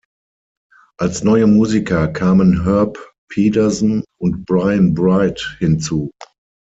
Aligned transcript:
Als 0.97 1.21
neue 1.23 1.45
Musiker 1.45 2.07
kamen 2.07 2.63
Herb 2.65 3.13
Pedersen 3.29 4.03
und 4.19 4.45
Bryn 4.47 4.95
Bright 4.95 5.57
hinzu. 5.59 6.09